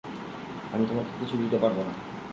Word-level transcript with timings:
আমি 0.73 0.83
তোমাকে 0.87 1.11
কিছু 1.19 1.35
দিতে 1.37 1.57
পারব 1.57 1.77
না। 1.77 1.93